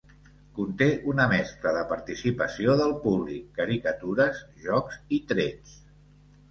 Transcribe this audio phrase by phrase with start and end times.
[0.59, 5.81] Conté una mescla de participació del públic, caricatures, jocs i trets.